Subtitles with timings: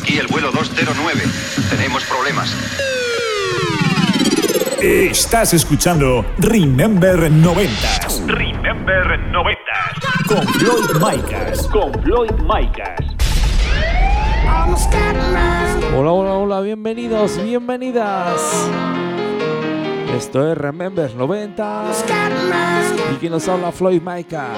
[0.00, 1.20] Aquí el vuelo 209.
[1.68, 2.56] Tenemos problemas.
[4.80, 7.70] Estás escuchando Remember 90
[8.26, 9.60] Remember 90.
[10.26, 11.68] con Floyd Micas.
[11.68, 13.00] Con Floyd Micas.
[15.94, 18.40] Hola, hola, hola, bienvenidos, bienvenidas.
[20.16, 21.92] Esto es Remember 90
[23.12, 24.48] y quien nos habla Floyd Micas.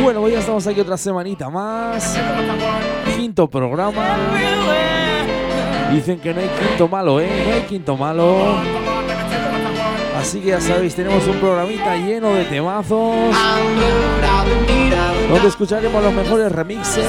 [0.00, 2.16] Bueno, pues ya estamos aquí otra semanita más.
[3.16, 4.16] Quinto programa.
[5.92, 7.28] Dicen que no hay quinto malo, ¿eh?
[7.46, 8.56] No hay quinto malo.
[10.18, 13.34] Así que ya sabéis, tenemos un programita lleno de temazos.
[15.28, 17.04] Donde escucharemos los mejores remixes.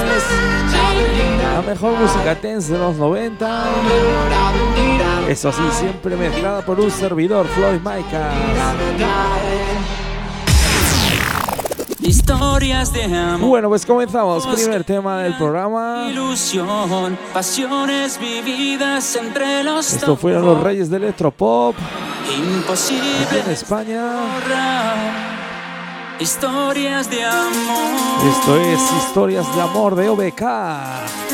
[1.54, 3.64] La mejor música tense de los 90.
[5.28, 8.34] Eso sí, siempre mezclada por un servidor, Floyd Micas.
[12.04, 13.48] Historias de amor.
[13.48, 14.46] Bueno, pues comenzamos.
[14.46, 16.06] Primer tema del programa.
[16.10, 21.74] Ilusión, pasiones vividas entre los Estos fueron los reyes del electropop
[22.36, 24.02] Imposible aquí en España.
[26.20, 28.28] Historias de amor.
[28.28, 31.33] Esto es Historias de Amor de OBK.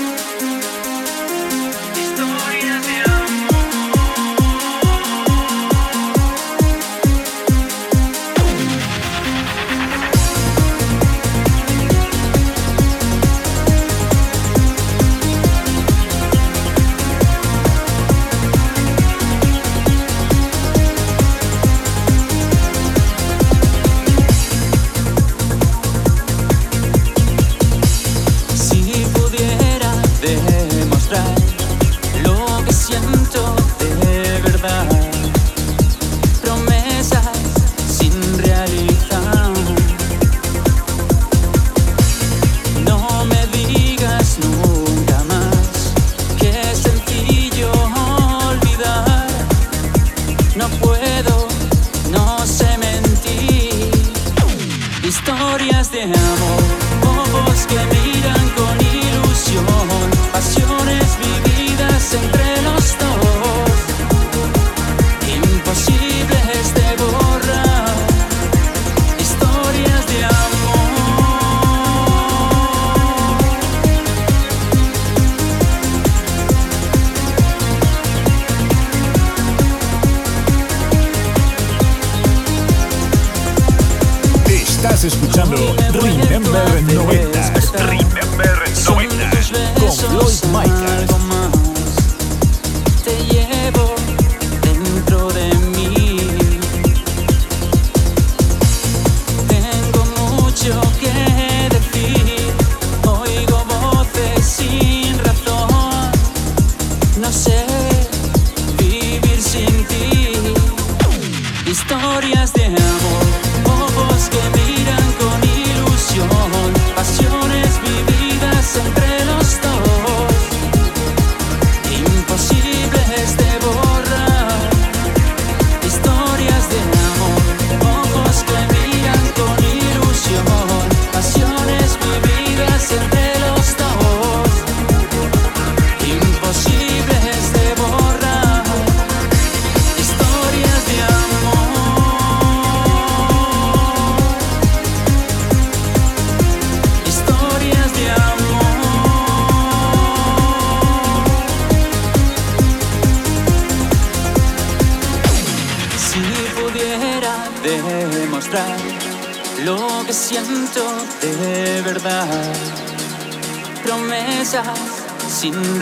[165.40, 165.79] Sin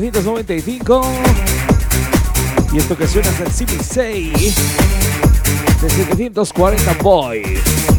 [0.00, 1.02] 1995.
[2.72, 3.52] Y esto que suena es el
[3.82, 4.32] 6
[5.82, 7.97] de 740 Boys.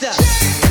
[0.00, 0.67] gangster.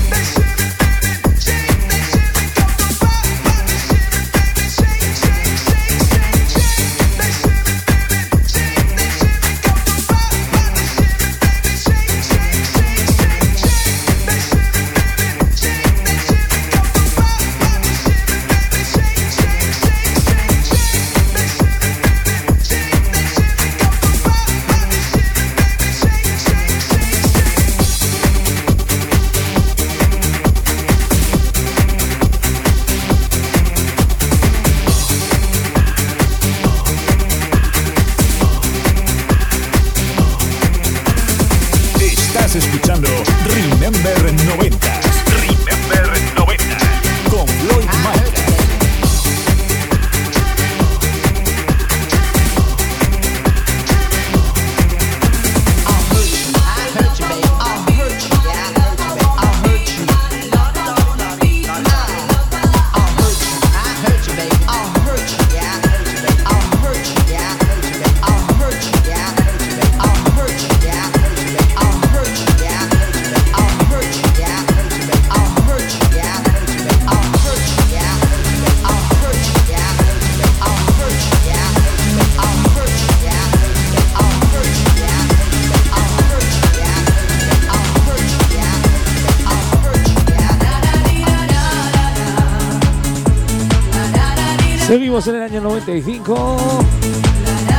[95.57, 96.57] año 95.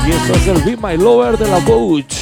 [0.06, 2.17] Y esto es el Be My Lover de la Coach.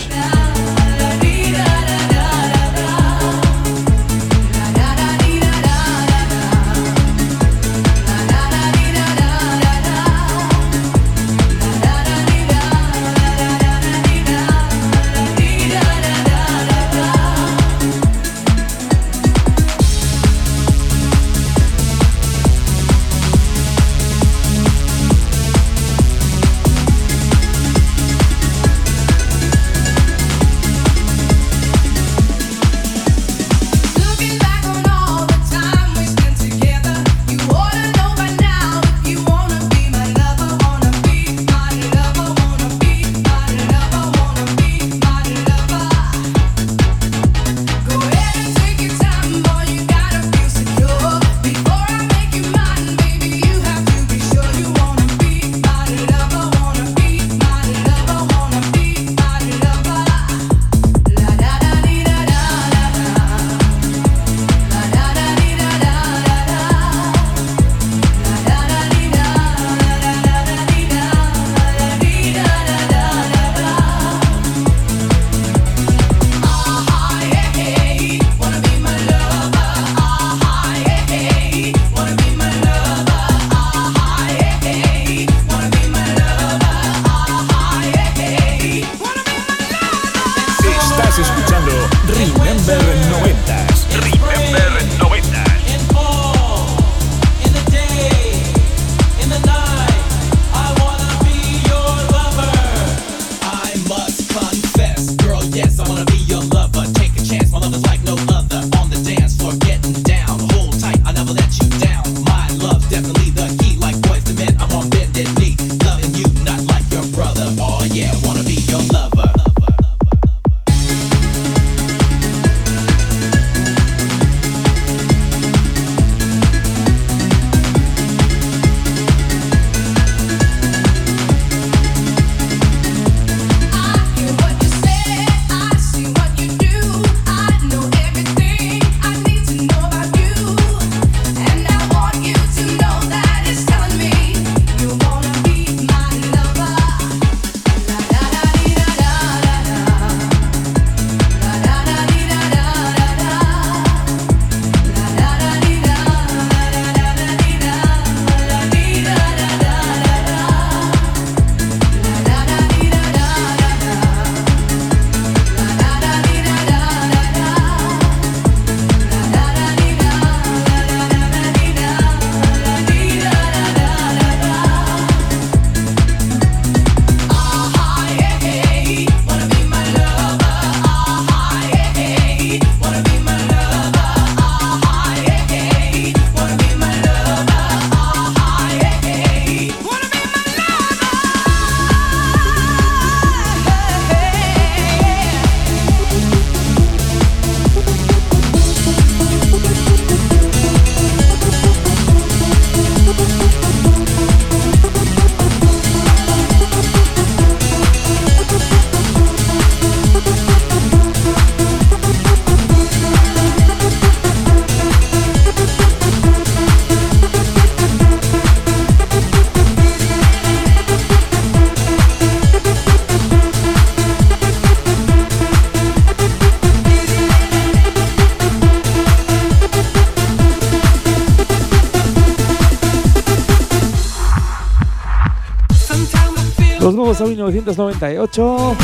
[237.67, 238.77] 1998.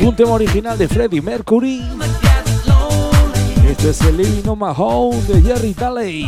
[0.00, 1.82] Un tema original de Freddie Mercury.
[3.66, 6.26] Esto es el Living on My Home de Jerry Talley.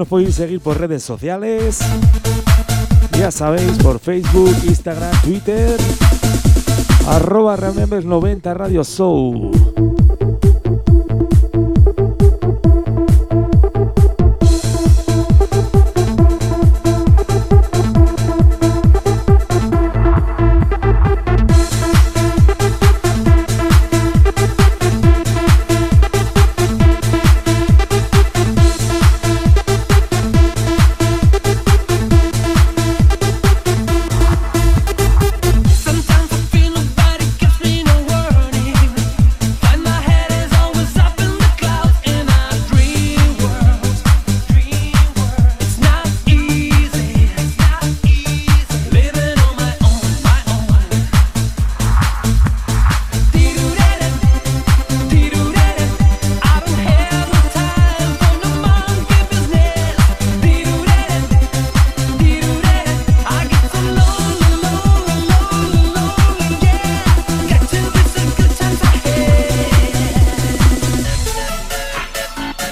[0.00, 1.80] Nos podéis seguir por redes sociales.
[3.18, 5.76] Ya sabéis, por Facebook, Instagram, Twitter.
[7.06, 9.59] Arroba Remembers 90 Radio Show.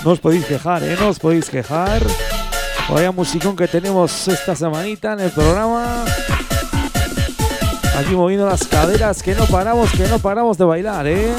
[0.09, 0.97] No os podéis quejar, ¿eh?
[0.99, 2.00] No os podéis quejar.
[2.88, 6.03] Vaya musicón que tenemos esta semanita en el programa.
[7.95, 11.31] Aquí moviendo las caderas, que no paramos, que no paramos de bailar, ¿eh?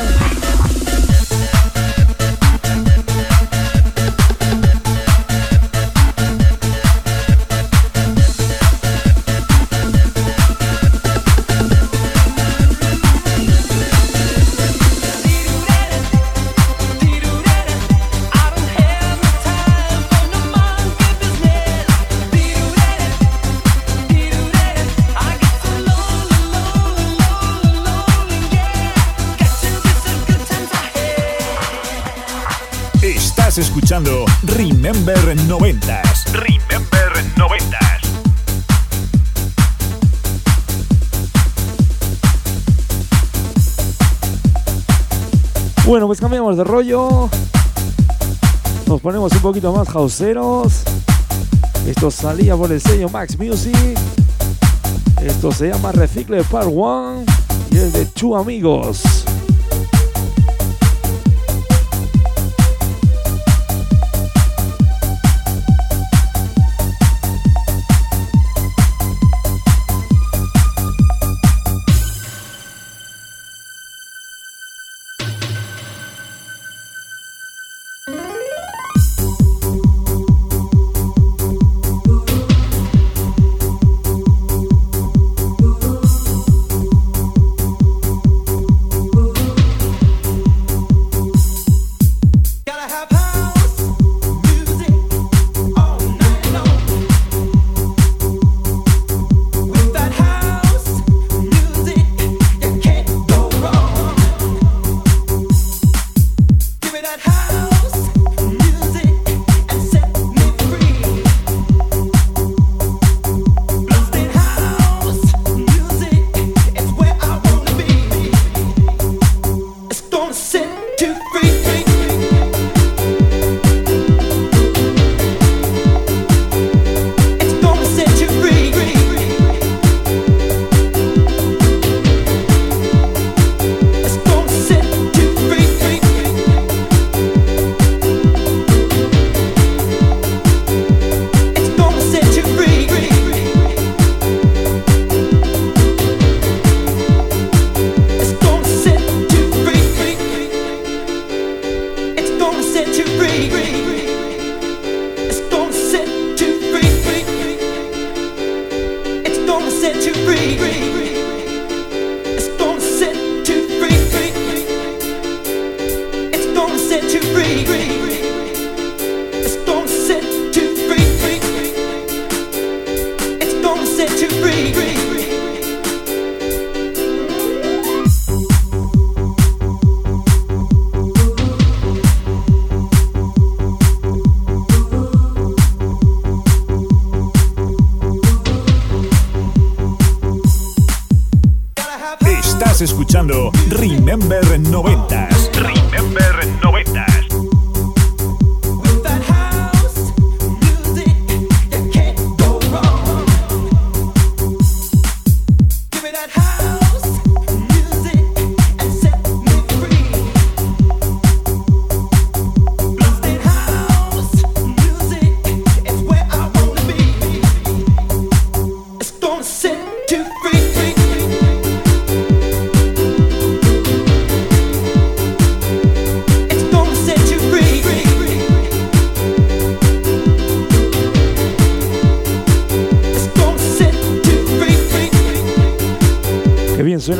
[33.99, 36.31] Escuchando Remember 90s.
[36.31, 37.79] Remember 90s.
[45.85, 47.29] Bueno, pues cambiamos de rollo.
[48.87, 50.83] Nos ponemos un poquito más houseeros.
[51.87, 53.75] Esto salía por el sello Max Music.
[55.21, 57.23] Esto se llama Recicle Part 1
[57.71, 59.25] y es de Chu Amigos.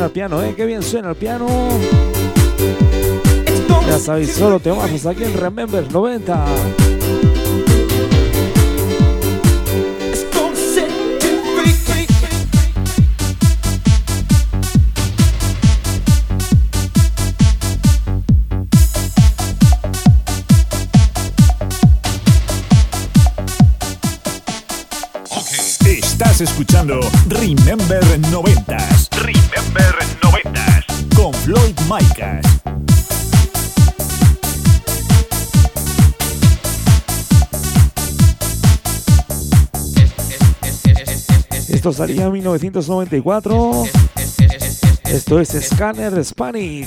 [0.00, 0.54] suena el piano, ¿eh?
[0.56, 1.46] Qué bien suena el piano.
[3.86, 6.44] Ya sabéis, solo te vamos aquí en Remember 90.
[26.40, 28.89] escuchando Remember 90.
[41.68, 43.84] Esto salía en 1994.
[45.06, 46.86] Esto es Scanner Spanish.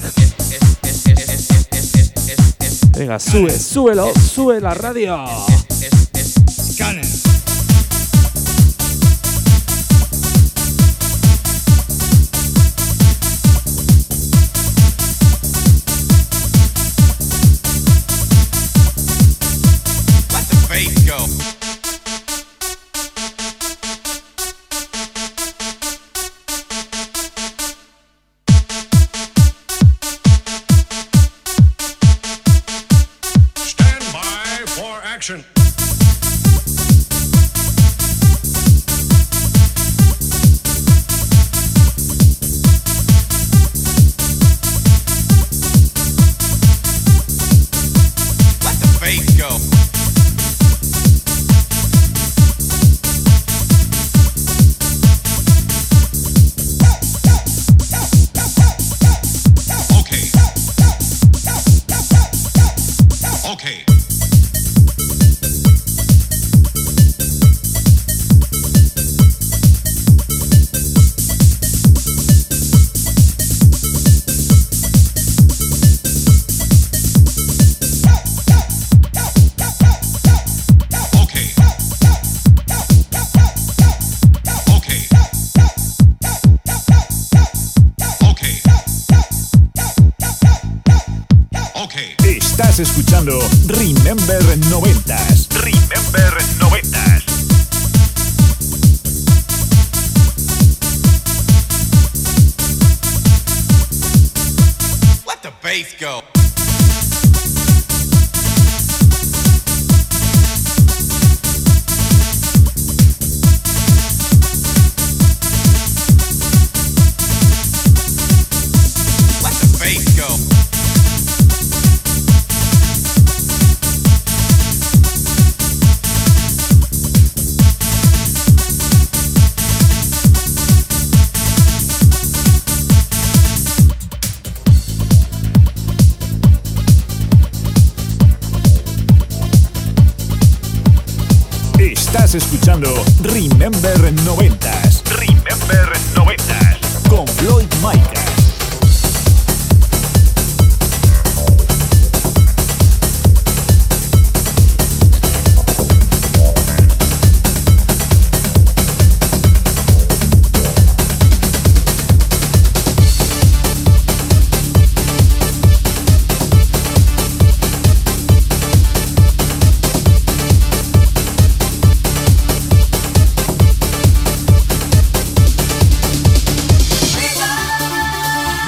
[2.98, 5.53] Venga, sube, súbelo, sube la radio.
[49.44, 49.73] go.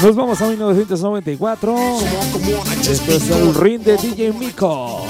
[0.06, 1.76] Nos vamos a 1994.
[2.88, 5.04] Esto es el ring de DJ Miko.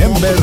[0.00, 0.39] Remember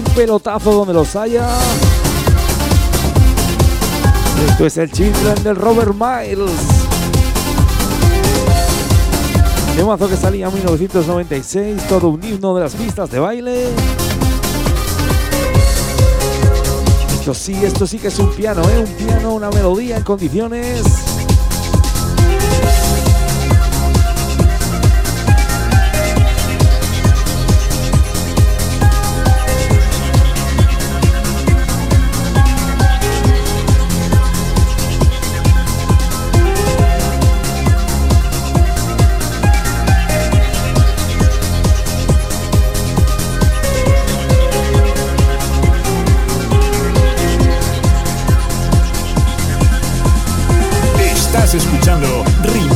[0.00, 1.46] un pelotazo donde los haya.
[4.48, 6.50] Esto es el Children del Robert Miles.
[9.76, 13.66] Temazo que salía en 1996, todo un himno de las pistas de baile.
[17.12, 18.84] Esto sí, esto sí que es un piano, ¿eh?
[18.86, 20.82] Un piano, una melodía en condiciones.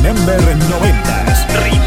[0.05, 1.84] Number 90.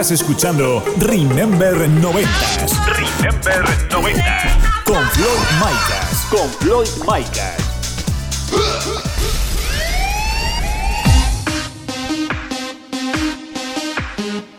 [0.00, 2.30] Estás escuchando Remember 90
[2.86, 5.28] Remember 90 Con Floyd
[5.60, 6.26] Micas.
[6.30, 7.56] Con Floyd Micas.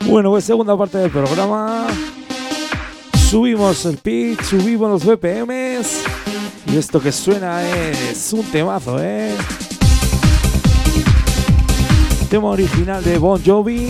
[0.05, 1.87] Bueno, pues segunda parte del programa.
[3.27, 6.03] Subimos el pitch, subimos los BPMs.
[6.67, 9.35] Y esto que suena es un temazo, ¿eh?
[12.29, 13.87] Tema original de Bon Jovi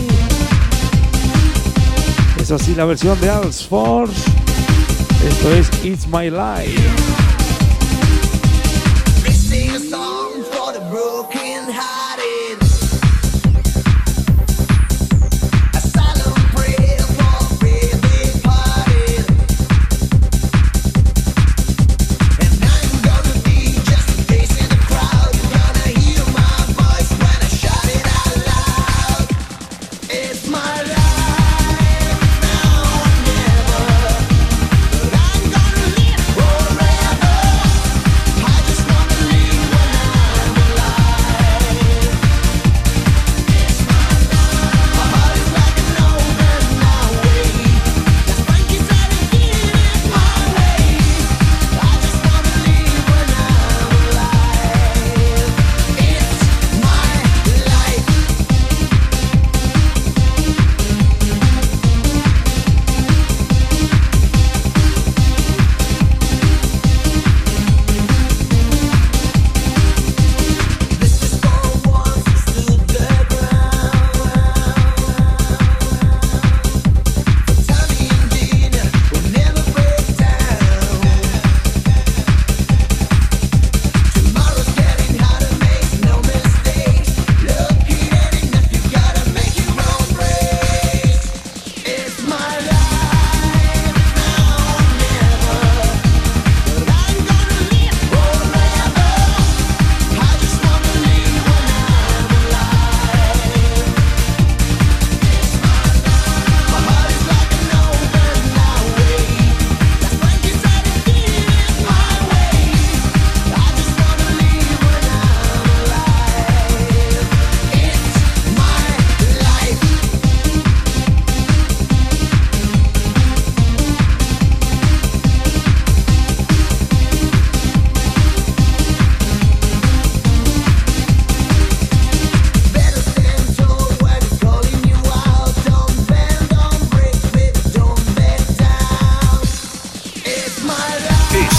[2.56, 4.30] así la versión de Al's Force.
[5.26, 7.21] Esto es It's My Life.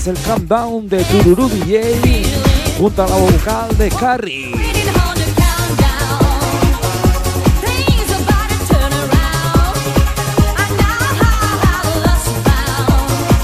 [0.00, 2.22] es el countdown de Tururu DJ
[2.78, 4.54] junto a la vocal de Carrie.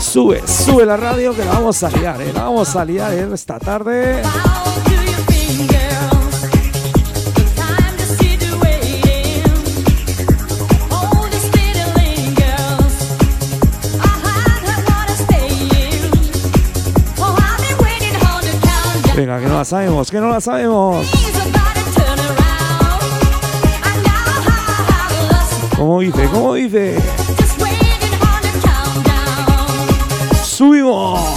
[0.00, 3.59] Sube, sube la radio que la vamos a liar, eh, la vamos a liar esta
[3.59, 4.22] tarde.
[19.66, 20.10] sabemos?
[20.10, 21.06] ¿Qué no la sabemos?
[25.76, 26.28] ¿Cómo dice?
[26.32, 27.02] ¿Cómo dice?
[30.44, 31.36] ¡Subimos!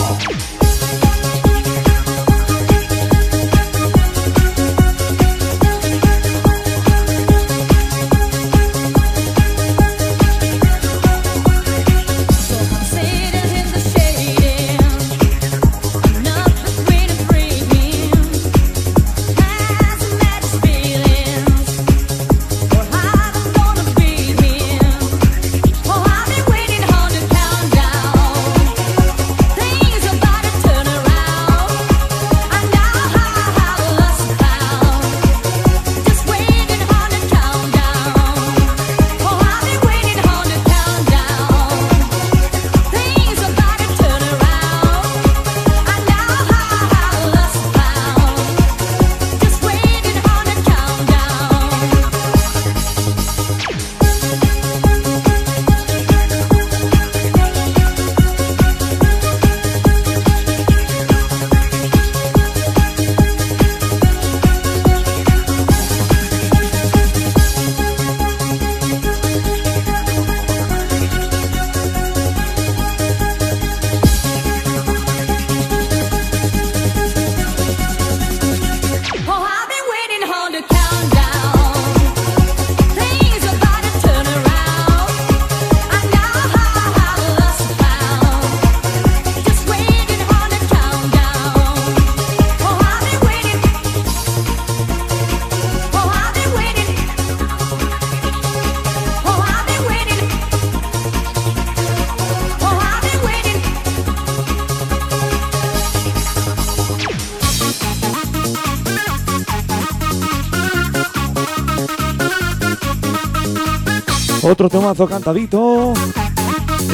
[114.41, 115.93] Otro tomazo cantadito.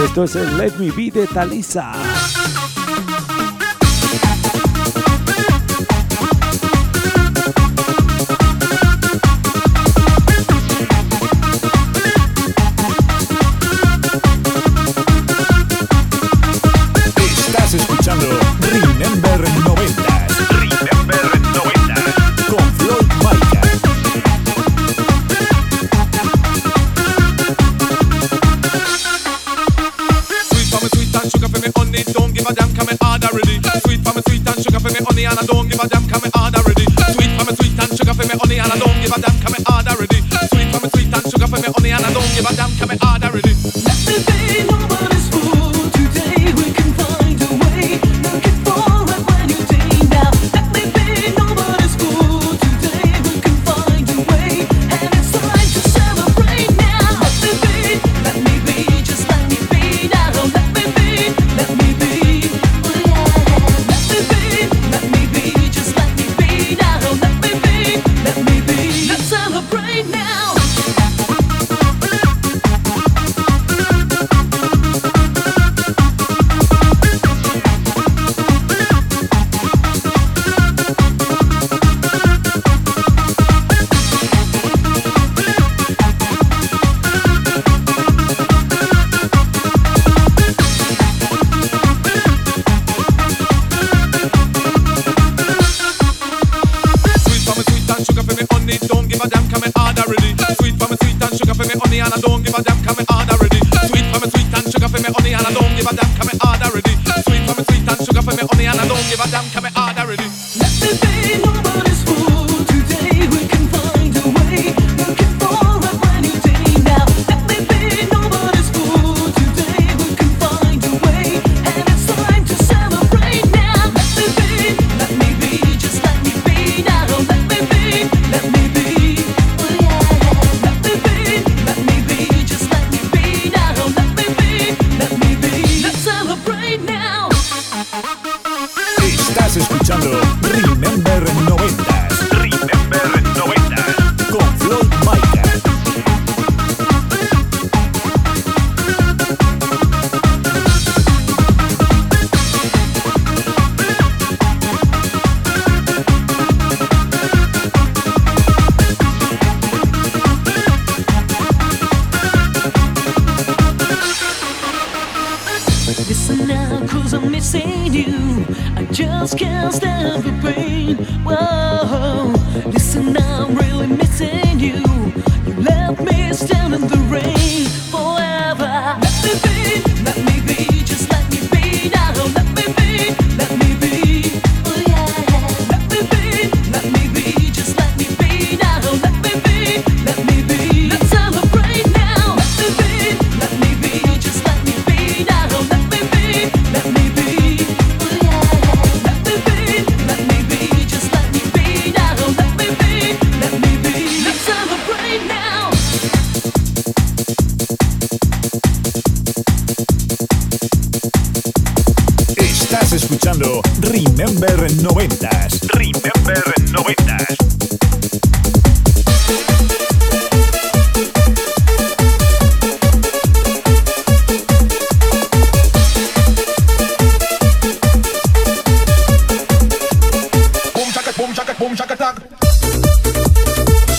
[0.03, 1.93] Esto es el Let Me Be de Talisa.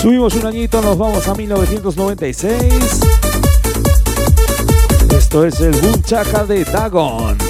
[0.01, 3.01] Subimos un añito, nos vamos a 1996.
[5.17, 7.46] Esto es el Boom Chaka de Dagon.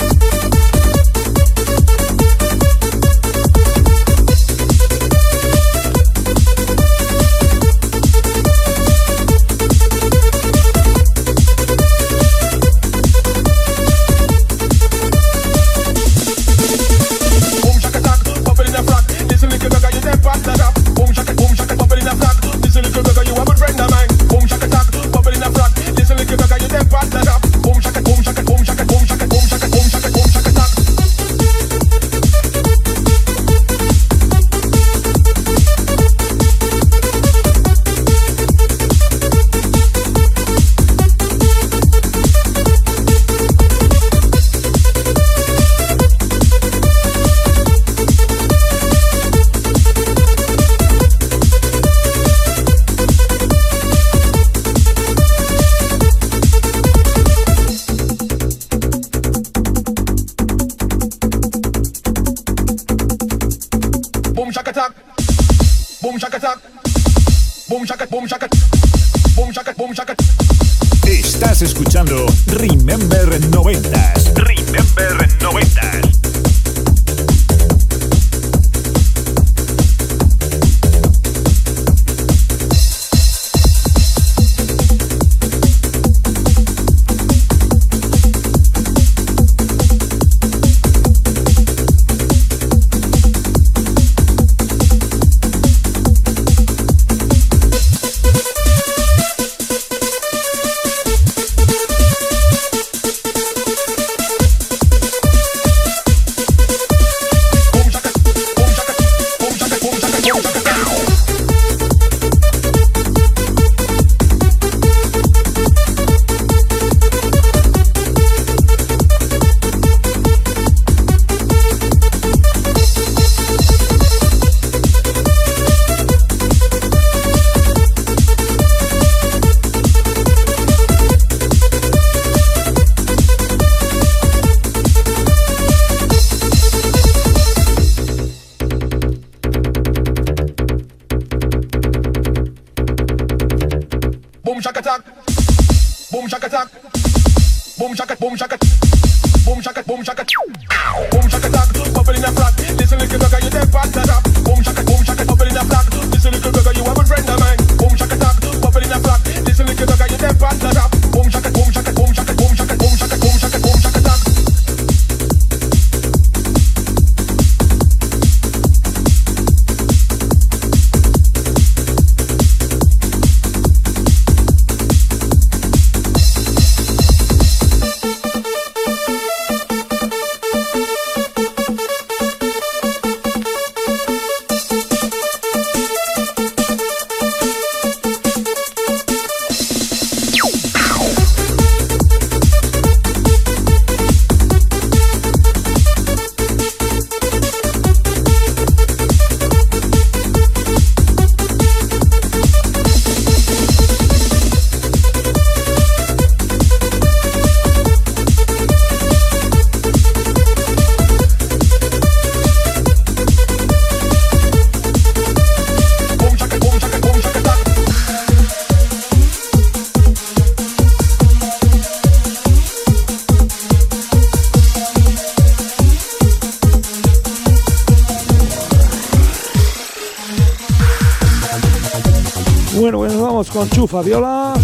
[233.45, 234.55] con chufa, viola.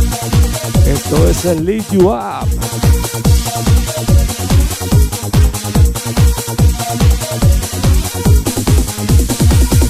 [0.86, 2.48] Esto es el Lead You Up.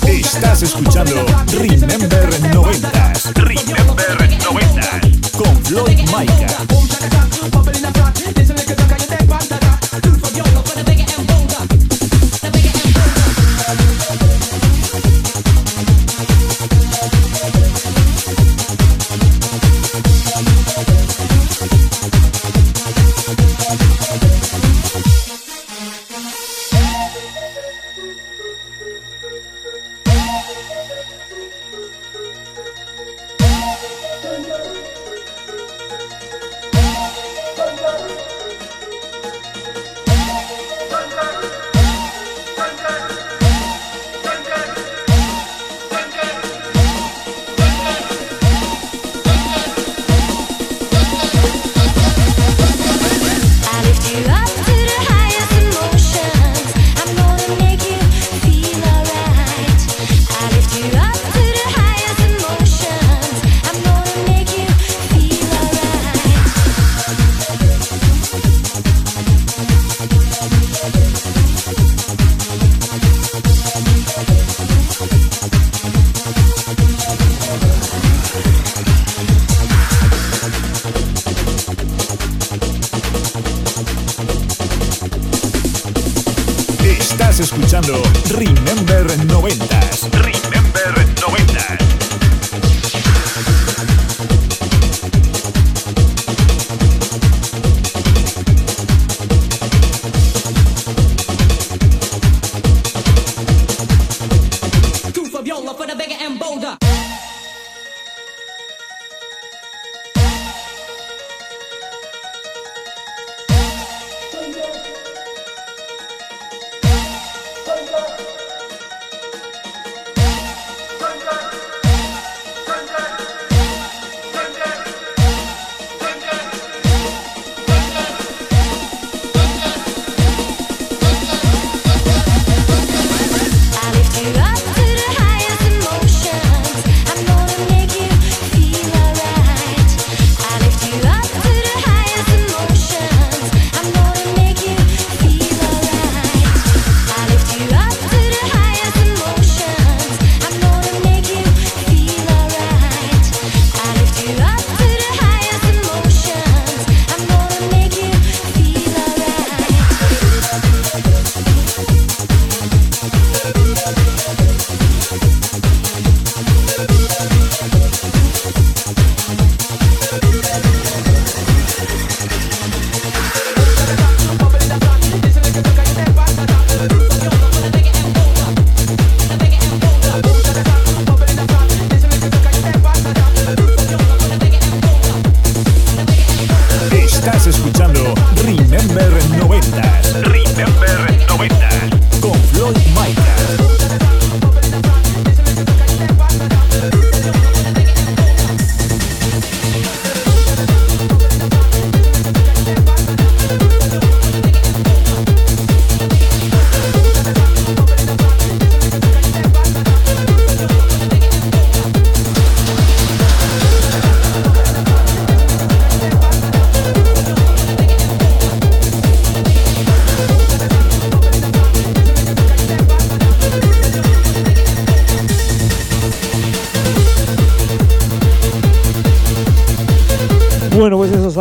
[0.09, 5.01] Estás escuchando Remember 90 Remember 90
[5.39, 6.42] con Floyd Mike.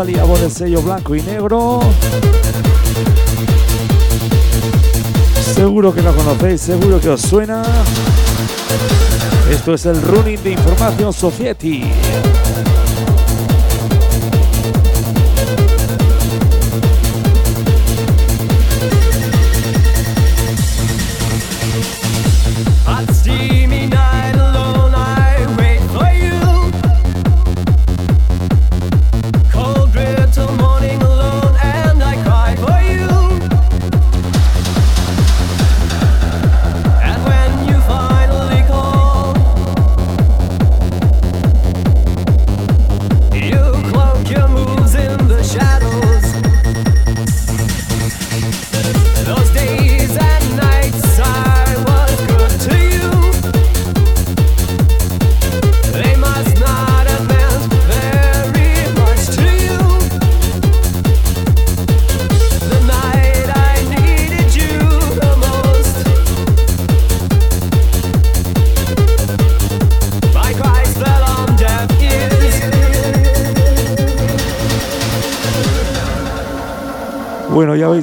[0.01, 1.79] salía por el sello blanco y negro.
[5.53, 7.61] Seguro que lo conocéis, seguro que os suena.
[9.51, 11.83] Esto es el running de Información Society.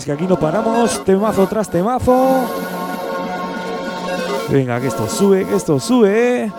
[0.08, 1.04] que aquí no paramos.
[1.04, 2.46] Temazo tras temazo.
[4.48, 6.50] Venga, que esto sube, que esto sube.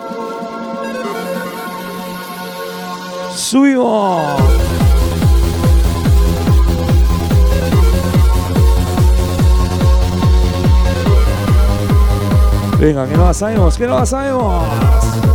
[3.34, 4.22] Subimos.
[12.78, 15.29] Venga, que no la sabemos, que no la sabemos.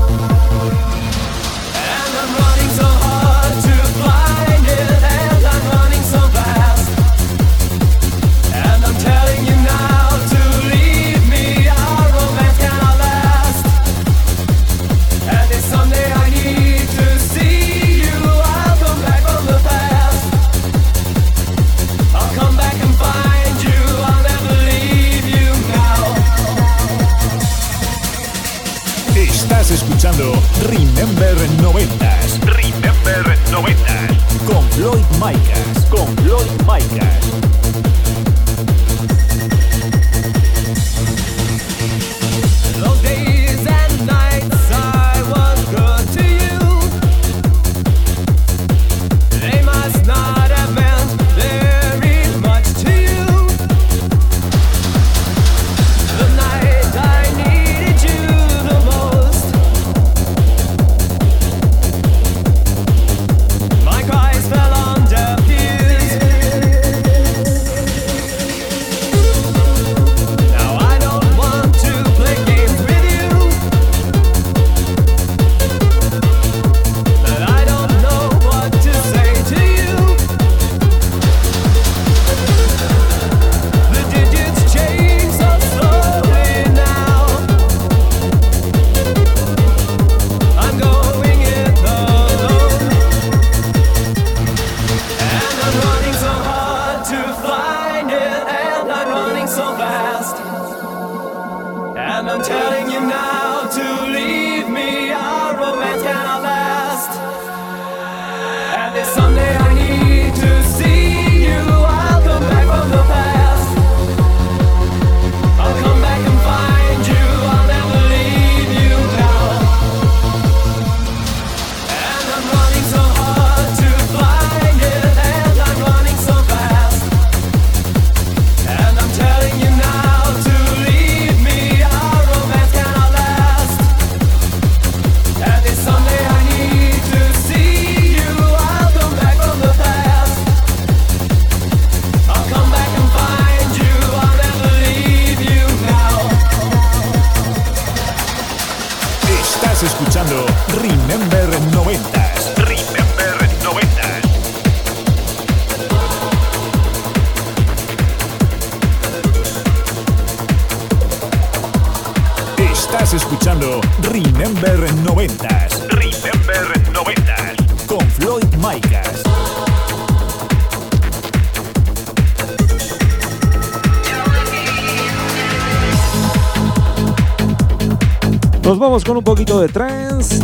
[178.96, 180.40] vamos con un poquito de trance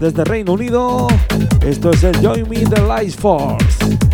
[0.00, 1.06] desde Reino Unido.
[1.64, 4.05] Esto es el Join Me the Life Force.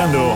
[0.00, 0.34] Escuchando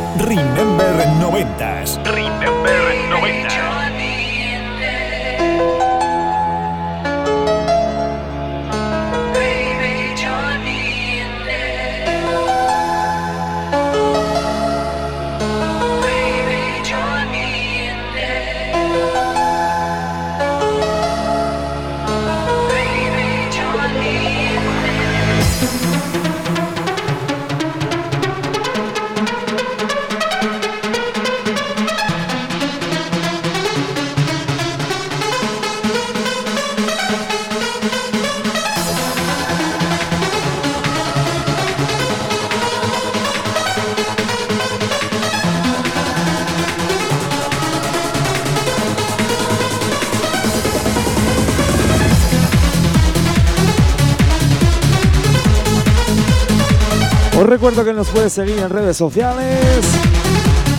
[57.82, 59.84] que nos puedes seguir en redes sociales,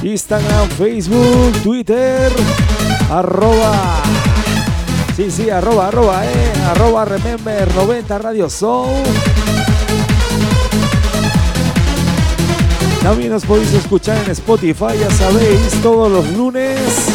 [0.01, 2.31] Instagram, Facebook, Twitter,
[3.11, 4.01] arroba,
[5.15, 8.87] sí, sí, arroba, arroba, eh, arroba Remember 90 Radio Show.
[13.01, 17.14] También nos podéis escuchar en Spotify, ya sabéis, todos los lunes.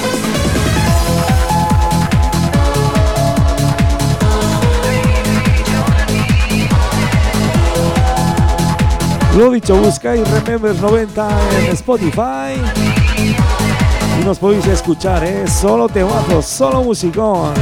[9.41, 11.29] Lo dicho, buscáis Remembers 90
[11.61, 12.61] en Spotify.
[14.21, 15.49] Y nos podéis escuchar, ¿eh?
[15.49, 17.55] Solo temazos, solo musicón.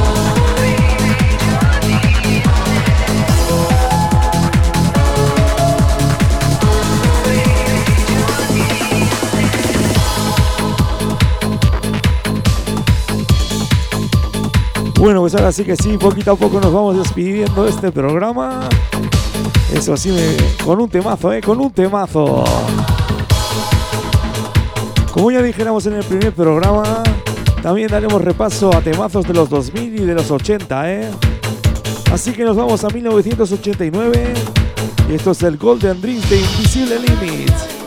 [14.99, 18.67] Bueno, pues ahora sí que sí, poquito a poco nos vamos despidiendo de este programa.
[19.73, 21.41] Eso sí, me- con un temazo, ¿eh?
[21.41, 22.43] Con un temazo.
[25.13, 27.03] Como ya dijéramos en el primer programa,
[27.61, 31.09] también daremos repaso a temazos de los 2000 y de los 80, ¿eh?
[32.11, 34.33] Así que nos vamos a 1989
[35.09, 37.78] y esto es el Golden Dreams de Invisible Limits.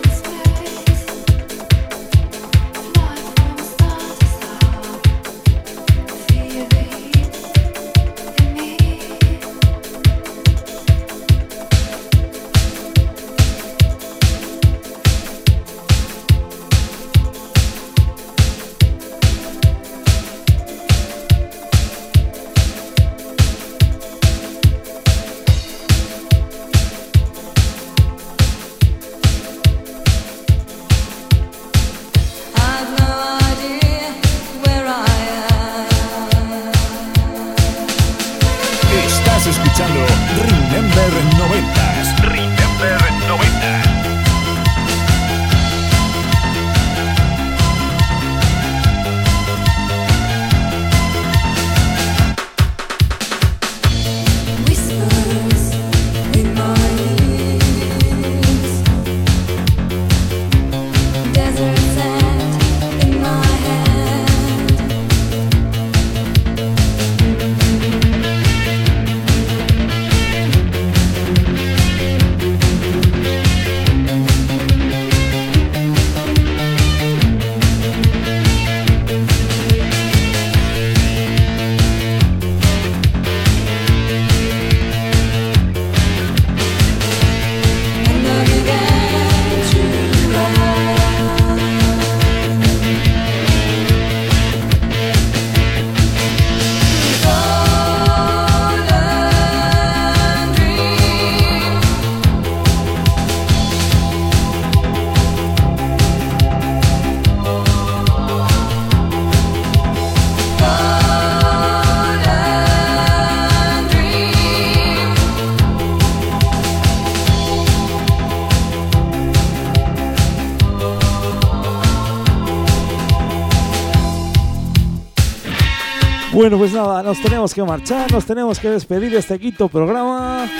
[126.42, 130.50] Bueno, pues nada, nos tenemos que marchar, nos tenemos que despedir de este quinto programa.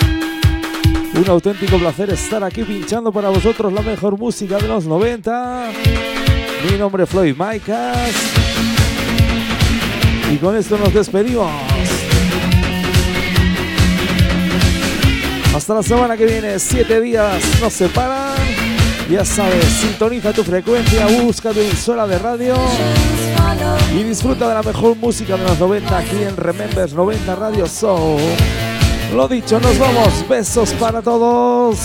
[1.13, 5.71] Un auténtico placer estar aquí pinchando para vosotros la mejor música de los 90.
[6.71, 8.13] Mi nombre es Floyd Maicas.
[10.31, 11.51] Y con esto nos despedimos.
[15.53, 18.37] Hasta la semana que viene, siete días nos separan.
[19.11, 22.55] Ya sabes, sintoniza tu frecuencia, busca tu emisora de radio
[23.93, 28.17] y disfruta de la mejor música de los 90 aquí en Remembers 90 Radio Show.
[29.13, 30.27] Lo dicho, nos vamos.
[30.27, 31.77] Besos para todos.